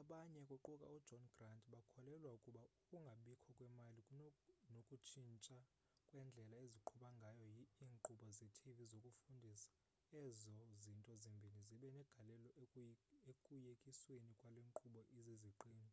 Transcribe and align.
abanye 0.00 0.40
kuquka 0.48 0.74
ujohn 0.96 1.24
grant 1.34 1.62
bakholelwa 1.72 2.30
ukuba 2.38 2.62
ukungabikho 2.76 3.48
kwemali 3.58 4.02
nokutshintsha 4.72 5.58
kwendlela 6.08 6.56
eziqhuba 6.66 7.08
ngayo 7.18 7.44
iinkqubo 7.82 8.26
zetv 8.38 8.78
zokufundisa 8.92 9.70
ezo 10.22 10.52
zinto 10.82 11.12
zombini 11.22 11.60
zibe 11.68 11.88
negalelo 11.96 12.48
ekuyekisweni 13.30 14.30
kwale 14.38 14.60
nkqubo 14.68 15.00
iziziqendu 15.18 15.90